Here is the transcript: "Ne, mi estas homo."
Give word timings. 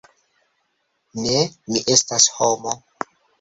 "Ne, 1.25 1.43
mi 1.75 1.83
estas 1.97 2.27
homo." 2.39 2.75